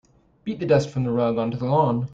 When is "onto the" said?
1.37-1.65